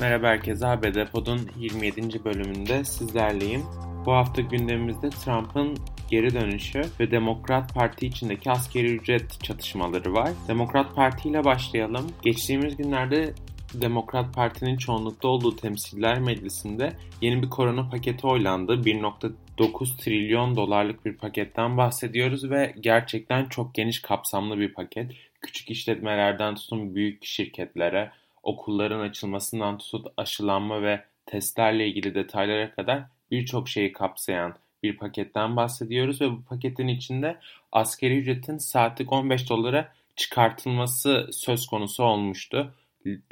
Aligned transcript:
Merhaba 0.00 0.26
herkese, 0.26 0.66
ABD 0.66 1.06
Pod'un 1.12 1.40
27. 1.58 2.24
bölümünde 2.24 2.84
sizlerleyim. 2.84 3.62
Bu 4.06 4.12
hafta 4.12 4.42
gündemimizde 4.42 5.10
Trump'ın 5.10 5.76
geri 6.10 6.34
dönüşü 6.34 6.82
ve 7.00 7.10
Demokrat 7.10 7.74
Parti 7.74 8.06
içindeki 8.06 8.50
askeri 8.50 8.96
ücret 8.96 9.44
çatışmaları 9.44 10.14
var. 10.14 10.30
Demokrat 10.48 10.94
Parti 10.94 11.28
ile 11.28 11.44
başlayalım. 11.44 12.06
Geçtiğimiz 12.22 12.76
günlerde 12.76 13.34
Demokrat 13.74 14.34
Parti'nin 14.34 14.76
çoğunlukta 14.76 15.28
olduğu 15.28 15.56
Temsiller 15.56 16.18
Meclisi'nde 16.18 16.92
yeni 17.20 17.42
bir 17.42 17.50
korona 17.50 17.88
paketi 17.88 18.26
oylandı. 18.26 18.72
1.9 18.72 19.96
trilyon 19.96 20.56
dolarlık 20.56 21.04
bir 21.04 21.16
paketten 21.16 21.76
bahsediyoruz 21.76 22.50
ve 22.50 22.74
gerçekten 22.80 23.44
çok 23.44 23.74
geniş 23.74 24.02
kapsamlı 24.02 24.58
bir 24.58 24.74
paket. 24.74 25.12
Küçük 25.40 25.70
işletmelerden 25.70 26.54
tutun 26.54 26.94
büyük 26.94 27.24
şirketlere, 27.24 28.10
okulların 28.46 29.00
açılmasından 29.00 29.78
tutun 29.78 30.12
aşılanma 30.16 30.82
ve 30.82 31.04
testlerle 31.26 31.86
ilgili 31.86 32.14
detaylara 32.14 32.70
kadar 32.70 33.02
birçok 33.30 33.68
şeyi 33.68 33.92
kapsayan 33.92 34.54
bir 34.82 34.96
paketten 34.96 35.56
bahsediyoruz 35.56 36.20
ve 36.20 36.30
bu 36.30 36.42
paketin 36.42 36.88
içinde 36.88 37.36
askeri 37.72 38.18
ücretin 38.18 38.58
saatlik 38.58 39.12
15 39.12 39.50
dolara 39.50 39.92
çıkartılması 40.16 41.28
söz 41.32 41.66
konusu 41.66 42.04
olmuştu. 42.04 42.74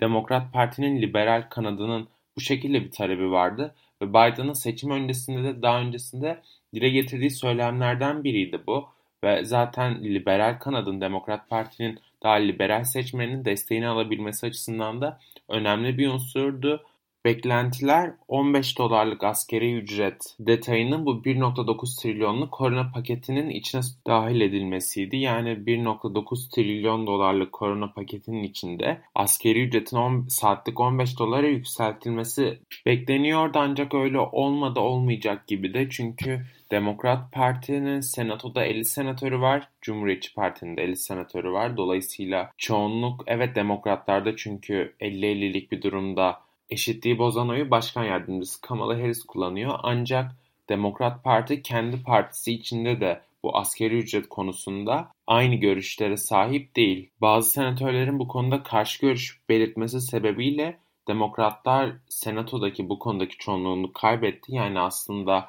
Demokrat 0.00 0.52
Parti'nin 0.52 1.02
liberal 1.02 1.46
kanadının 1.50 2.08
bu 2.36 2.40
şekilde 2.40 2.84
bir 2.84 2.90
talebi 2.90 3.30
vardı 3.30 3.74
ve 4.02 4.08
Biden'ın 4.10 4.52
seçim 4.52 4.90
öncesinde 4.90 5.44
de 5.44 5.62
daha 5.62 5.80
öncesinde 5.80 6.42
dile 6.74 6.88
getirdiği 6.88 7.30
söylemlerden 7.30 8.24
biriydi 8.24 8.60
bu 8.66 8.88
ve 9.24 9.44
zaten 9.44 10.04
liberal 10.04 10.58
kanadın 10.58 11.00
Demokrat 11.00 11.48
Parti'nin 11.48 11.98
daha 12.24 12.34
liberal 12.34 12.84
seçmenin 12.84 13.44
desteğini 13.44 13.86
alabilmesi 13.88 14.46
açısından 14.46 15.00
da 15.00 15.20
önemli 15.48 15.98
bir 15.98 16.08
unsurdu. 16.08 16.84
Beklentiler 17.24 18.12
15 18.28 18.78
dolarlık 18.78 19.24
askeri 19.24 19.74
ücret 19.74 20.36
detayının 20.40 21.06
bu 21.06 21.10
1.9 21.10 22.02
trilyonluk 22.02 22.52
korona 22.52 22.90
paketinin 22.94 23.50
içine 23.50 23.80
dahil 24.06 24.40
edilmesiydi. 24.40 25.16
Yani 25.16 25.48
1.9 25.48 26.54
trilyon 26.54 27.06
dolarlık 27.06 27.52
korona 27.52 27.92
paketinin 27.92 28.42
içinde 28.42 29.00
askeri 29.14 29.62
ücretin 29.62 29.96
10, 29.96 30.26
saatlik 30.28 30.80
15 30.80 31.18
dolara 31.18 31.46
yükseltilmesi 31.46 32.58
bekleniyordu 32.86 33.58
ancak 33.58 33.94
öyle 33.94 34.18
olmadı 34.18 34.80
olmayacak 34.80 35.46
gibi 35.46 35.74
de 35.74 35.90
çünkü 35.90 36.40
Demokrat 36.70 37.32
Parti'nin 37.32 38.00
senatoda 38.00 38.64
50 38.64 38.84
senatörü 38.84 39.40
var. 39.40 39.68
Cumhuriyetçi 39.82 40.34
Parti'nin 40.34 40.76
de 40.76 40.82
50 40.82 40.96
senatörü 40.96 41.52
var. 41.52 41.76
Dolayısıyla 41.76 42.50
çoğunluk 42.58 43.24
evet 43.26 43.56
demokratlarda 43.56 44.36
çünkü 44.36 44.94
50-50'lik 45.00 45.72
bir 45.72 45.82
durumda 45.82 46.43
eşitliği 46.70 47.18
bozan 47.18 47.48
oyu 47.48 47.70
başkan 47.70 48.04
yardımcısı 48.04 48.60
Kamala 48.60 48.94
Harris 48.94 49.24
kullanıyor. 49.24 49.78
Ancak 49.82 50.32
Demokrat 50.68 51.24
Parti 51.24 51.62
kendi 51.62 52.02
partisi 52.02 52.52
içinde 52.52 53.00
de 53.00 53.22
bu 53.42 53.56
askeri 53.56 53.98
ücret 53.98 54.28
konusunda 54.28 55.12
aynı 55.26 55.54
görüşlere 55.54 56.16
sahip 56.16 56.76
değil. 56.76 57.10
Bazı 57.20 57.50
senatörlerin 57.50 58.18
bu 58.18 58.28
konuda 58.28 58.62
karşı 58.62 59.00
görüş 59.00 59.40
belirtmesi 59.48 60.00
sebebiyle 60.00 60.78
Demokratlar 61.08 61.92
senatodaki 62.08 62.88
bu 62.88 62.98
konudaki 62.98 63.36
çoğunluğunu 63.38 63.92
kaybetti. 63.92 64.54
Yani 64.54 64.80
aslında 64.80 65.48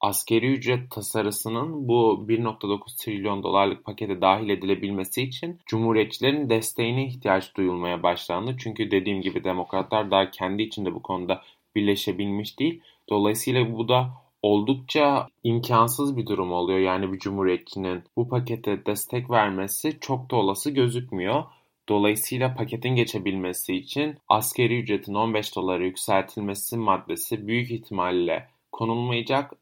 Askeri 0.00 0.46
ücret 0.46 0.90
tasarısının 0.90 1.88
bu 1.88 2.24
1.9 2.28 3.04
trilyon 3.04 3.42
dolarlık 3.42 3.84
pakete 3.84 4.20
dahil 4.20 4.48
edilebilmesi 4.48 5.22
için 5.22 5.58
Cumhuriyetçilerin 5.66 6.50
desteğine 6.50 7.06
ihtiyaç 7.06 7.56
duyulmaya 7.56 8.02
başlandı. 8.02 8.56
Çünkü 8.58 8.90
dediğim 8.90 9.20
gibi 9.22 9.44
demokratlar 9.44 10.10
daha 10.10 10.30
kendi 10.30 10.62
içinde 10.62 10.94
bu 10.94 11.02
konuda 11.02 11.42
birleşebilmiş 11.74 12.58
değil. 12.58 12.80
Dolayısıyla 13.08 13.76
bu 13.76 13.88
da 13.88 14.10
oldukça 14.42 15.28
imkansız 15.44 16.16
bir 16.16 16.26
durum 16.26 16.52
oluyor. 16.52 16.78
Yani 16.78 17.12
bir 17.12 17.18
cumhuriyetçinin 17.18 18.02
bu 18.16 18.28
pakete 18.28 18.86
destek 18.86 19.30
vermesi 19.30 19.98
çok 20.00 20.30
da 20.30 20.36
olası 20.36 20.70
gözükmüyor. 20.70 21.44
Dolayısıyla 21.88 22.54
paketin 22.54 22.94
geçebilmesi 22.96 23.76
için 23.76 24.16
askeri 24.28 24.80
ücretin 24.80 25.14
15 25.14 25.56
dolara 25.56 25.84
yükseltilmesi 25.84 26.76
maddesi 26.76 27.46
büyük 27.46 27.70
ihtimalle 27.70 28.48
konulmayacak 28.72 29.52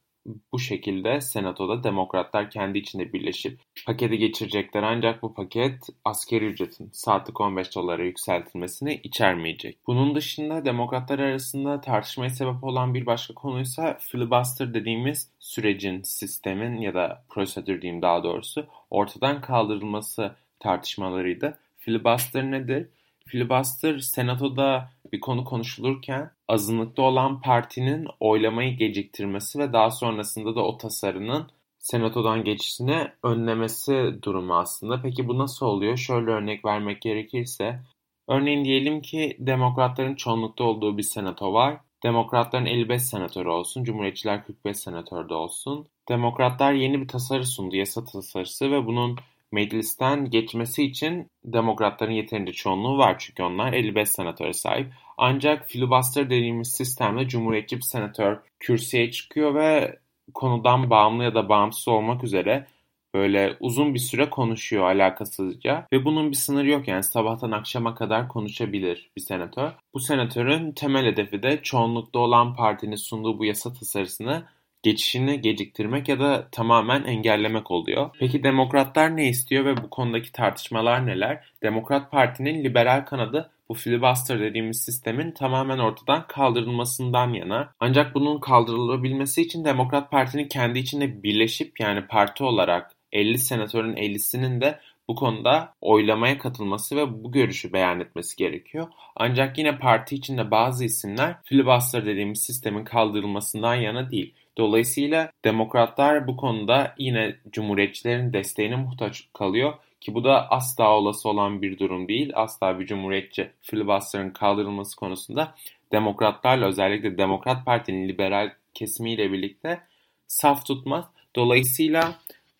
bu 0.53 0.59
şekilde 0.59 1.21
Senato'da 1.21 1.85
Demokratlar 1.85 2.51
kendi 2.51 2.79
içinde 2.79 3.13
birleşip 3.13 3.61
paketi 3.87 4.19
geçirecekler 4.19 4.83
ancak 4.83 5.23
bu 5.23 5.35
paket 5.35 5.83
askeri 6.05 6.45
ücretin 6.45 6.91
saatlik 6.93 7.41
15 7.41 7.75
dolara 7.75 8.05
yükseltilmesini 8.05 9.01
içermeyecek. 9.05 9.79
Bunun 9.87 10.15
dışında 10.15 10.65
Demokratlar 10.65 11.19
arasında 11.19 11.81
tartışmaya 11.81 12.31
sebep 12.31 12.65
olan 12.65 12.95
bir 12.95 13.07
başka 13.07 13.35
konuysa 13.35 13.99
filibuster 14.01 14.75
dediğimiz 14.75 15.31
sürecin, 15.39 16.03
sistemin 16.03 16.81
ya 16.81 16.95
da 16.95 17.25
prosedür 17.29 17.83
diyeyim 17.83 18.03
daha 18.03 18.25
doğrusu 18.25 18.67
ortadan 18.91 19.41
kaldırılması 19.41 20.35
tartışmalarıydı. 20.61 21.59
Filibuster 21.77 22.51
nedir? 22.51 22.89
Filibuster 23.29 23.99
Senato'da 23.99 24.91
bir 25.13 25.21
konu 25.21 25.45
konuşulurken 25.45 26.31
azınlıkta 26.49 27.03
olan 27.03 27.41
partinin 27.41 28.09
oylamayı 28.21 28.77
geciktirmesi 28.77 29.59
ve 29.59 29.73
daha 29.73 29.91
sonrasında 29.91 30.55
da 30.55 30.61
o 30.65 30.79
tasarının 30.79 31.51
senatodan 31.79 32.45
geçişini 32.45 33.09
önlemesi 33.23 34.19
durumu 34.23 34.57
aslında. 34.57 35.03
Peki 35.03 35.29
bu 35.29 35.39
nasıl 35.39 35.67
oluyor? 35.67 35.97
Şöyle 35.97 36.31
örnek 36.31 36.65
vermek 36.65 37.03
gerekirse 37.03 37.81
örneğin 38.29 38.65
diyelim 38.65 39.03
ki 39.03 39.37
demokratların 39.39 40.15
çoğunlukta 40.15 40.65
olduğu 40.65 40.99
bir 40.99 41.03
senato 41.03 41.53
var. 41.53 41.81
Demokratların 42.03 42.67
55 42.67 43.03
senatörü 43.03 43.49
olsun, 43.49 43.85
Cumhuriyetçiler 43.85 44.45
45 44.45 44.77
senatörde 44.77 45.35
olsun. 45.35 45.89
Demokratlar 46.09 46.73
yeni 46.73 47.01
bir 47.01 47.09
tasarı 47.09 47.47
sundu, 47.47 47.77
yasa 47.77 48.05
tasarısı 48.05 48.71
ve 48.71 48.87
bunun 48.87 49.19
Meclisten 49.53 50.31
geçmesi 50.31 50.83
için 50.83 51.31
Demokratların 51.45 52.13
yeterince 52.13 52.53
çoğunluğu 52.53 52.99
var 52.99 53.17
çünkü 53.19 53.43
onlar 53.43 53.73
55 53.73 54.09
senatöre 54.09 54.53
sahip. 54.53 54.93
Ancak 55.19 55.71
filibuster 55.71 56.31
dediğimiz 56.31 56.73
sistemde 56.73 57.29
Cumhuriyetçi 57.29 57.77
bir 57.77 57.83
senatör 57.83 58.39
kürsüye 58.61 59.11
çıkıyor 59.11 59.55
ve 59.55 59.99
konudan 60.35 60.91
bağımlı 60.91 61.25
ya 61.25 61.35
da 61.35 61.49
bağımsız 61.49 61.89
olmak 61.89 62.25
üzere 62.25 62.67
böyle 63.15 63.57
uzun 63.61 63.95
bir 63.95 63.99
süre 63.99 64.31
konuşuyor 64.31 64.85
alakasızca 64.85 65.87
ve 65.93 66.05
bunun 66.05 66.31
bir 66.31 66.37
sınırı 66.37 66.69
yok 66.69 66.89
yani 66.89 67.03
sabahtan 67.03 67.51
akşama 67.51 67.95
kadar 67.95 68.29
konuşabilir 68.29 69.11
bir 69.17 69.21
senatör. 69.21 69.71
Bu 69.95 70.01
senatörün 70.01 70.73
temel 70.73 71.07
hedefi 71.07 71.43
de 71.43 71.63
çoğunlukta 71.63 72.19
olan 72.19 72.57
partinin 72.57 72.97
sunduğu 72.97 73.39
bu 73.39 73.45
yasa 73.45 73.73
tasarısını 73.73 74.45
geçişini 74.83 75.41
geciktirmek 75.41 76.09
ya 76.09 76.21
da 76.21 76.49
tamamen 76.53 77.05
engellemek 77.05 77.71
oluyor. 77.71 78.11
Peki 78.19 78.43
demokratlar 78.43 79.17
ne 79.17 79.29
istiyor 79.29 79.65
ve 79.65 79.77
bu 79.77 79.91
konudaki 79.91 80.33
tartışmalar 80.33 81.07
neler? 81.07 81.45
Demokrat 81.63 82.11
Parti'nin 82.11 82.65
liberal 82.65 83.05
kanadı 83.07 83.51
bu 83.69 83.75
filibuster 83.75 84.41
dediğimiz 84.41 84.83
sistemin 84.83 85.31
tamamen 85.31 85.79
ortadan 85.79 86.27
kaldırılmasından 86.29 87.33
yana. 87.33 87.75
Ancak 87.81 88.15
bunun 88.15 88.41
kaldırılabilmesi 88.41 89.43
için 89.43 89.65
Demokrat 89.65 90.11
Parti'nin 90.11 90.49
kendi 90.49 90.79
içinde 90.79 91.23
birleşip 91.23 91.81
yani 91.81 92.07
parti 92.07 92.45
olarak 92.45 92.93
50 93.13 93.39
senatörün 93.39 93.97
50'sinin 93.97 94.61
de 94.61 94.79
bu 95.09 95.15
konuda 95.15 95.75
oylamaya 95.81 96.39
katılması 96.39 96.97
ve 96.97 97.25
bu 97.25 97.33
görüşü 97.33 97.73
beyan 97.73 98.01
etmesi 98.01 98.37
gerekiyor. 98.37 98.89
Ancak 99.17 99.59
yine 99.59 99.79
parti 99.79 100.15
içinde 100.15 100.51
bazı 100.51 100.85
isimler 100.85 101.37
filibuster 101.45 102.07
dediğimiz 102.07 102.43
sistemin 102.43 102.85
kaldırılmasından 102.85 103.75
yana 103.75 104.11
değil. 104.11 104.35
Dolayısıyla 104.59 105.33
demokratlar 105.45 106.27
bu 106.27 106.37
konuda 106.37 106.95
yine 106.99 107.37
cumhuriyetçilerin 107.51 108.33
desteğine 108.33 108.77
muhtaç 108.77 109.25
kalıyor 109.35 109.75
ki 110.01 110.15
bu 110.15 110.25
da 110.25 110.51
asla 110.51 110.97
olası 110.97 111.29
olan 111.29 111.63
bir 111.63 111.79
durum 111.79 112.09
değil. 112.09 112.33
Asla 112.35 112.81
bir 112.81 112.87
cumhuriyetçi 112.87 113.51
filibuster'ın 113.63 114.31
kaldırılması 114.31 114.97
konusunda 114.97 115.55
demokratlarla 115.93 116.67
özellikle 116.67 117.19
Demokrat 117.19 117.67
Parti'nin 117.67 118.09
liberal 118.09 118.53
kesimiyle 118.75 119.33
birlikte 119.33 119.81
saf 120.27 120.67
tutmaz. 120.67 121.05
Dolayısıyla 121.37 122.15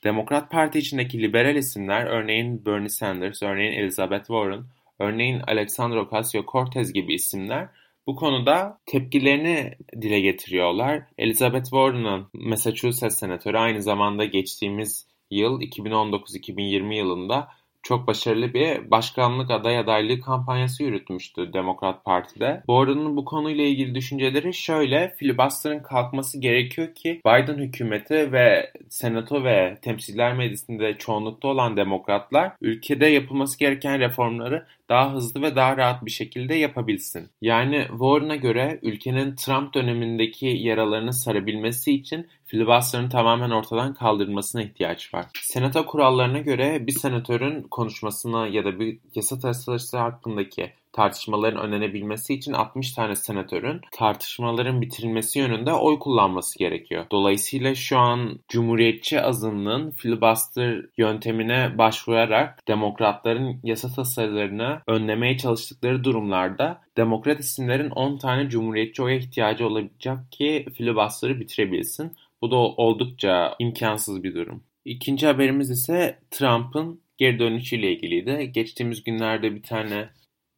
Demokrat 0.05 0.51
Parti 0.51 0.79
içindeki 0.79 1.23
liberal 1.23 1.57
isimler 1.57 2.07
örneğin 2.07 2.67
Bernie 2.67 2.89
Sanders, 2.89 3.43
örneğin 3.43 3.73
Elizabeth 3.73 4.27
Warren, 4.27 4.65
örneğin 4.99 5.41
Alexandra 5.47 5.99
Ocasio-Cortez 5.99 6.93
gibi 6.93 7.15
isimler 7.15 7.69
bu 8.09 8.17
konuda 8.17 8.79
tepkilerini 8.87 9.73
dile 10.03 10.21
getiriyorlar. 10.21 11.03
Elizabeth 11.19 11.65
Warren'ın 11.65 12.27
Massachusetts 12.33 13.19
senatörü 13.19 13.57
aynı 13.57 13.83
zamanda 13.83 14.25
geçtiğimiz 14.25 15.07
yıl 15.31 15.61
2019-2020 15.61 16.95
yılında 16.95 17.49
çok 17.83 18.07
başarılı 18.07 18.55
bir 18.55 18.91
başkanlık 18.91 19.51
aday 19.51 19.79
adaylığı 19.79 20.21
kampanyası 20.21 20.83
yürütmüştü 20.83 21.53
Demokrat 21.53 22.05
Parti'de. 22.05 22.63
Warren'ın 22.67 23.17
bu 23.17 23.25
konuyla 23.25 23.65
ilgili 23.65 23.95
düşünceleri 23.95 24.55
şöyle, 24.55 25.15
filibuster'ın 25.17 25.83
kalkması 25.83 26.41
gerekiyor 26.41 26.95
ki 26.95 27.21
Biden 27.27 27.59
hükümeti 27.59 28.33
ve 28.33 28.73
Senato 28.89 29.45
ve 29.45 29.79
Temsiller 29.83 30.37
Meclisi'nde 30.37 30.99
çoğunlukta 30.99 31.49
olan 31.49 31.77
demokratlar 31.77 32.53
ülkede 32.61 33.07
yapılması 33.07 33.59
gereken 33.59 34.01
reformları 34.01 34.67
daha 34.89 35.13
hızlı 35.13 35.43
ve 35.43 35.57
daha 35.57 35.77
rahat 35.77 36.05
bir 36.05 36.11
şekilde 36.11 36.55
yapabilsin. 36.55 37.29
Yani 37.41 37.87
Warren'a 37.89 38.37
göre 38.37 38.79
ülkenin 38.83 39.37
Trump 39.37 39.75
dönemindeki 39.75 40.47
yaralarını 40.47 41.13
sarabilmesi 41.13 41.93
için 41.93 42.29
filibuster'ın 42.45 43.09
tamamen 43.09 43.51
ortadan 43.51 43.95
kaldırılmasına 43.95 44.63
ihtiyaç 44.63 45.15
var. 45.15 45.27
Senato 45.43 45.87
kurallarına 45.87 46.39
göre 46.39 46.87
bir 46.87 46.93
senatörün 46.93 47.63
konuşmasına 47.63 48.47
ya 48.47 48.65
da 48.65 48.81
bir 48.81 48.99
yasa 49.15 49.39
tasarısı 49.39 49.99
hakkındaki 49.99 50.73
tartışmaların 50.93 51.63
önlenebilmesi 51.63 52.35
için 52.35 52.53
60 52.53 52.93
tane 52.93 53.17
senatörün 53.17 53.81
tartışmaların 53.93 54.81
bitirilmesi 54.81 55.39
yönünde 55.39 55.73
oy 55.73 55.99
kullanması 55.99 56.59
gerekiyor. 56.59 57.07
Dolayısıyla 57.11 57.75
şu 57.75 57.99
an 57.99 58.41
Cumhuriyetçi 58.49 59.21
azınlığın 59.21 59.91
filibuster 59.91 60.85
yöntemine 60.97 61.79
başvurarak 61.79 62.69
demokratların 62.69 63.61
yasa 63.65 63.93
tasarılarını 63.93 64.81
önlemeye 64.87 65.39
çalıştıkları 65.39 66.05
durumlarda 66.05 66.81
demokrat 66.97 67.41
isimlerin 67.41 67.91
10 67.91 68.19
tane 68.19 68.49
cumhuriyetçi 68.51 69.03
oya 69.03 69.17
ihtiyacı 69.17 69.67
olacak 69.67 70.33
ki 70.33 70.67
filibuster'ı 70.75 71.41
bitirebilsin. 71.41 72.13
Bu 72.43 72.51
da 72.51 72.57
oldukça 72.57 73.55
imkansız 73.59 74.23
bir 74.23 74.35
durum. 74.35 74.63
İkinci 74.85 75.27
haberimiz 75.27 75.71
ise 75.71 76.19
Trump'ın 76.31 77.01
geri 77.19 77.39
dönüşüyle 77.39 77.93
ilgiliydi. 77.93 78.51
Geçtiğimiz 78.55 79.05
günlerde 79.05 79.55
bir 79.55 79.63
tane 79.63 80.09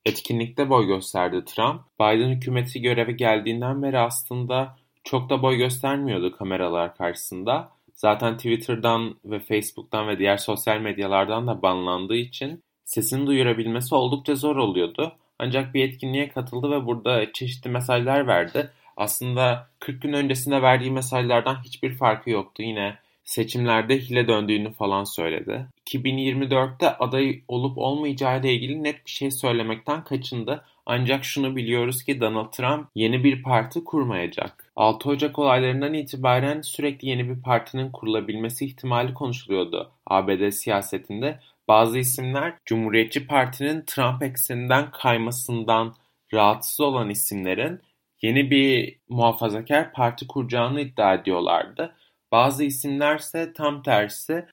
etkinlikte 0.05 0.70
boy 0.70 0.87
gösterdi 0.87 1.44
Trump. 1.44 1.81
Biden 2.00 2.29
hükümeti 2.29 2.82
göreve 2.82 3.12
geldiğinden 3.12 3.82
beri 3.82 3.99
aslında 3.99 4.76
çok 5.05 5.31
da 5.31 5.43
boy 5.43 5.56
göstermiyordu 5.56 6.37
kameralar 6.37 6.97
karşısında. 6.97 7.70
Zaten 7.94 8.37
Twitter'dan 8.37 9.14
ve 9.25 9.41
Facebook'tan 9.41 10.08
ve 10.08 10.19
diğer 10.19 10.37
sosyal 10.37 10.81
medyalardan 10.81 11.47
da 11.47 11.62
banlandığı 11.62 12.17
için 12.17 12.62
sesini 12.85 13.26
duyurabilmesi 13.26 13.94
oldukça 13.94 14.35
zor 14.35 14.56
oluyordu. 14.56 15.12
Ancak 15.38 15.75
bir 15.75 15.88
etkinliğe 15.88 16.29
katıldı 16.29 16.70
ve 16.70 16.87
burada 16.87 17.32
çeşitli 17.32 17.70
mesajlar 17.70 18.26
verdi. 18.26 18.70
Aslında 18.96 19.69
40 19.79 20.03
gün 20.03 20.12
öncesinde 20.12 20.62
verdiği 20.62 20.91
mesajlardan 20.91 21.62
hiçbir 21.64 21.94
farkı 21.94 22.31
yoktu. 22.31 22.62
Yine 22.62 22.99
seçimlerde 23.31 23.99
hile 23.99 24.29
döndüğünü 24.29 24.73
falan 24.73 25.05
söyledi. 25.05 25.67
2024'te 25.87 26.99
aday 26.99 27.43
olup 27.49 27.79
olmayacağı 27.79 28.41
ile 28.41 28.55
ilgili 28.55 28.85
net 28.85 29.06
bir 29.06 29.11
şey 29.11 29.31
söylemekten 29.31 30.05
kaçındı. 30.05 30.65
Ancak 30.87 31.25
şunu 31.25 31.56
biliyoruz 31.56 32.05
ki 32.05 32.21
Donald 32.21 32.53
Trump 32.53 32.88
yeni 32.94 33.25
bir 33.25 33.43
parti 33.43 33.85
kurmayacak. 33.85 34.73
6 34.77 35.09
Ocak 35.09 35.38
olaylarından 35.38 35.94
itibaren 35.94 36.61
sürekli 36.61 37.09
yeni 37.09 37.29
bir 37.29 37.43
partinin 37.43 37.91
kurulabilmesi 37.91 38.65
ihtimali 38.67 39.15
konuşuluyordu 39.15 39.91
ABD 40.06 40.50
siyasetinde. 40.50 41.38
Bazı 41.69 41.99
isimler 41.99 42.55
Cumhuriyetçi 42.65 43.27
Parti'nin 43.27 43.82
Trump 43.87 44.23
ekseninden 44.23 44.91
kaymasından 44.91 45.94
rahatsız 46.35 46.81
olan 46.81 47.11
isimlerin 47.11 47.81
yeni 48.23 48.50
bir 48.50 48.97
muhafazakar 49.09 49.93
parti 49.93 50.27
kuracağını 50.27 50.81
iddia 50.81 51.15
ediyorlardı. 51.15 51.94
Bazı 52.32 52.65
isimlerse 52.65 53.53
tam 53.53 53.82
tersi 53.82 54.47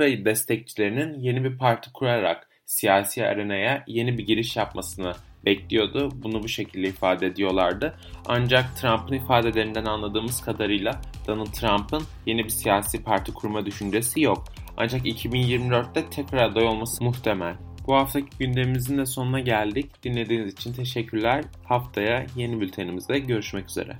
ve 0.00 0.24
destekçilerinin 0.24 1.20
yeni 1.20 1.44
bir 1.44 1.58
parti 1.58 1.92
kurarak 1.92 2.48
siyasi 2.66 3.26
arenaya 3.26 3.84
yeni 3.86 4.18
bir 4.18 4.26
giriş 4.26 4.56
yapmasını 4.56 5.12
bekliyordu. 5.44 6.10
Bunu 6.14 6.42
bu 6.42 6.48
şekilde 6.48 6.88
ifade 6.88 7.26
ediyorlardı. 7.26 7.94
Ancak 8.26 8.76
Trump'ın 8.76 9.14
ifadelerinden 9.14 9.84
anladığımız 9.84 10.40
kadarıyla 10.40 11.00
Donald 11.26 11.52
Trump'ın 11.52 12.02
yeni 12.26 12.44
bir 12.44 12.48
siyasi 12.48 13.04
parti 13.04 13.34
kurma 13.34 13.66
düşüncesi 13.66 14.20
yok. 14.20 14.44
Ancak 14.76 15.06
2024'te 15.06 16.10
tekrar 16.10 16.50
aday 16.50 16.64
olması 16.64 17.04
muhtemel. 17.04 17.54
Bu 17.86 17.94
haftaki 17.94 18.38
gündemimizin 18.38 18.98
de 18.98 19.06
sonuna 19.06 19.40
geldik. 19.40 20.02
Dinlediğiniz 20.02 20.52
için 20.52 20.72
teşekkürler. 20.72 21.44
Haftaya 21.64 22.26
yeni 22.36 22.60
bültenimizde 22.60 23.18
görüşmek 23.18 23.68
üzere. 23.68 23.96